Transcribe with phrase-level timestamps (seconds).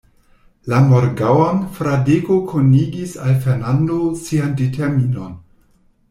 [0.71, 5.37] La morgaŭon, Fradeko konigis al Fernando sian determinon.